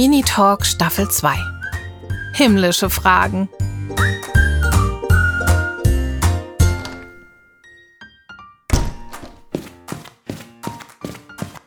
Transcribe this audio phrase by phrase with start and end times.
[0.00, 1.36] Mini-Talk Staffel 2.
[2.32, 3.50] Himmlische Fragen.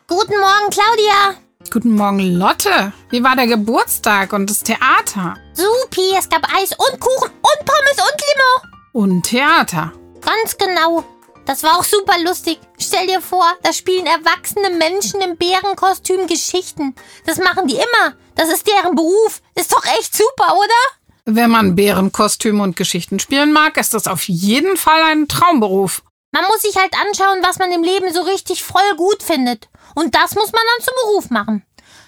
[0.08, 1.36] Guten Morgen, Claudia.
[1.70, 2.92] Guten Morgen, Lotte.
[3.10, 5.36] Wie war der Geburtstag und das Theater?
[5.52, 8.74] Supi, es gab Eis und Kuchen und Pommes und Limo.
[8.94, 9.92] Und Theater.
[10.22, 11.04] Ganz genau.
[11.46, 12.58] Das war auch super lustig.
[12.78, 16.94] Stell dir vor, da spielen erwachsene Menschen im Bärenkostüm Geschichten.
[17.26, 18.14] Das machen die immer.
[18.34, 19.42] Das ist deren Beruf.
[19.54, 21.04] Ist doch echt super, oder?
[21.26, 26.02] Wenn man Bärenkostüme und Geschichten spielen mag, ist das auf jeden Fall ein Traumberuf.
[26.32, 29.68] Man muss sich halt anschauen, was man im Leben so richtig voll gut findet.
[29.94, 31.64] Und das muss man dann zum Beruf machen.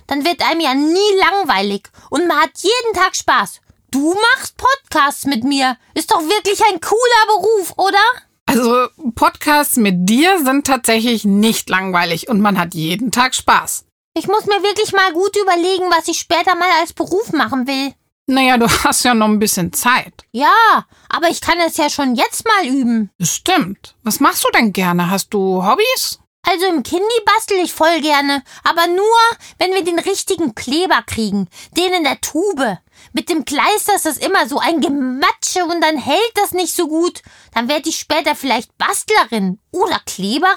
[0.06, 3.60] Dann wird einem ja nie langweilig und man hat jeden Tag Spaß.
[3.90, 5.76] Du machst Podcasts mit mir.
[5.94, 7.98] Ist doch wirklich ein cooler Beruf, oder?
[8.46, 13.84] Also Podcasts mit dir sind tatsächlich nicht langweilig und man hat jeden Tag Spaß.
[14.16, 17.92] Ich muss mir wirklich mal gut überlegen, was ich später mal als Beruf machen will.
[18.26, 20.24] Naja, du hast ja noch ein bisschen Zeit.
[20.32, 23.10] Ja, aber ich kann es ja schon jetzt mal üben.
[23.20, 23.94] Stimmt.
[24.02, 25.10] Was machst du denn gerne?
[25.10, 26.20] Hast du Hobbys?
[26.56, 29.18] Also im Kindi bastel ich voll gerne, aber nur,
[29.58, 32.78] wenn wir den richtigen Kleber kriegen, den in der Tube.
[33.12, 36.88] Mit dem Kleister ist das immer so ein Gematsche und dann hält das nicht so
[36.88, 37.20] gut.
[37.52, 40.56] Dann werde ich später vielleicht Bastlerin oder Kleberin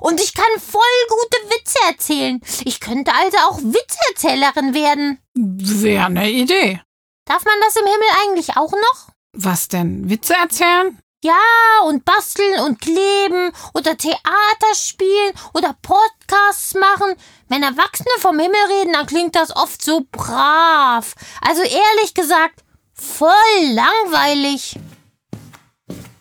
[0.00, 2.38] und ich kann voll gute Witze erzählen.
[2.66, 5.18] Ich könnte also auch Witzeerzählerin werden.
[5.34, 6.82] Wäre eine Idee.
[7.24, 9.14] Darf man das im Himmel eigentlich auch noch?
[9.32, 10.10] Was denn?
[10.10, 10.98] Witze erzählen?
[11.24, 17.14] Ja, und basteln und kleben oder Theater spielen oder Podcasts machen.
[17.48, 21.14] Wenn Erwachsene vom Himmel reden, dann klingt das oft so brav.
[21.40, 23.30] Also ehrlich gesagt, voll
[23.72, 24.80] langweilig.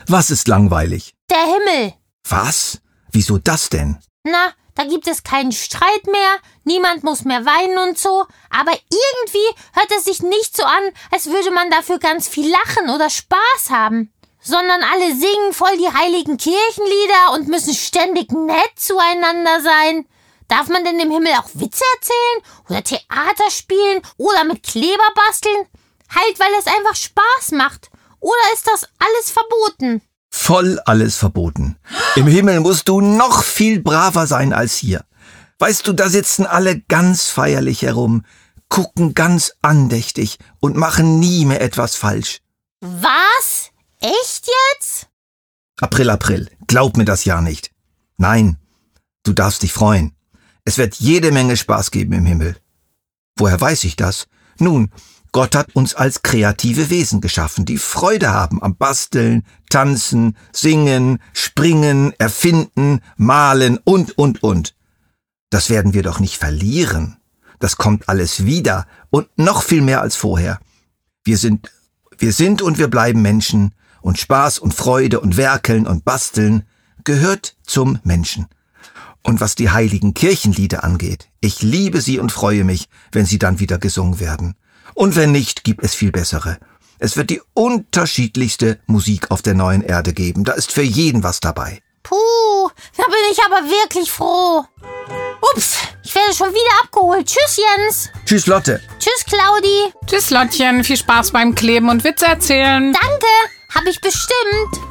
[0.05, 1.15] Was ist langweilig?
[1.31, 1.93] Der Himmel.
[2.29, 2.79] Was?
[3.11, 3.97] Wieso das denn?
[4.23, 9.61] Na, da gibt es keinen Streit mehr, niemand muss mehr weinen und so, aber irgendwie
[9.73, 13.71] hört es sich nicht so an, als würde man dafür ganz viel lachen oder Spaß
[13.71, 20.05] haben sondern alle singen voll die heiligen Kirchenlieder und müssen ständig nett zueinander sein.
[20.47, 25.67] Darf man denn im Himmel auch Witze erzählen oder Theater spielen oder mit Kleber basteln?
[26.13, 27.89] Halt, weil es einfach Spaß macht.
[28.19, 30.01] Oder ist das alles verboten?
[30.29, 31.77] Voll alles verboten.
[32.15, 35.05] Im Himmel musst du noch viel braver sein als hier.
[35.59, 38.25] Weißt du, da sitzen alle ganz feierlich herum,
[38.67, 42.39] gucken ganz andächtig und machen nie mehr etwas falsch.
[42.81, 43.71] Was?
[44.01, 45.09] Echt jetzt?
[45.79, 46.49] April, April.
[46.67, 47.71] Glaub mir das ja nicht.
[48.17, 48.57] Nein,
[49.23, 50.13] du darfst dich freuen.
[50.65, 52.57] Es wird jede Menge Spaß geben im Himmel.
[53.35, 54.27] Woher weiß ich das?
[54.57, 54.91] Nun,
[55.31, 62.13] Gott hat uns als kreative Wesen geschaffen, die Freude haben am Basteln, Tanzen, Singen, Springen,
[62.17, 64.75] Erfinden, Malen und, und, und.
[65.49, 67.17] Das werden wir doch nicht verlieren.
[67.59, 70.59] Das kommt alles wieder und noch viel mehr als vorher.
[71.23, 71.71] Wir sind,
[72.17, 76.63] wir sind und wir bleiben Menschen und Spaß und Freude und Werkeln und Basteln
[77.03, 78.47] gehört zum Menschen.
[79.23, 83.59] Und was die heiligen Kirchenlieder angeht, ich liebe sie und freue mich, wenn sie dann
[83.59, 84.55] wieder gesungen werden.
[84.93, 86.57] Und wenn nicht, gibt es viel bessere.
[86.99, 90.43] Es wird die unterschiedlichste Musik auf der neuen Erde geben.
[90.43, 91.81] Da ist für jeden was dabei.
[92.03, 94.65] Puh, da bin ich aber wirklich froh.
[95.53, 97.25] Ups, ich werde schon wieder abgeholt.
[97.25, 98.09] Tschüss, Jens.
[98.25, 98.81] Tschüss, Lotte.
[98.99, 99.93] Tschüss, Claudi.
[100.07, 100.83] Tschüss, Lottchen.
[100.83, 102.93] Viel Spaß beim Kleben und Witze erzählen.
[102.93, 103.60] Danke.
[103.73, 104.81] Hab ich bestimmt.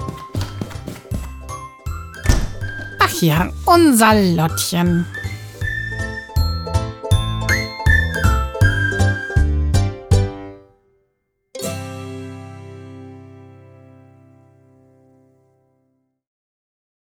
[2.98, 5.06] Ach ja, unser Lottchen.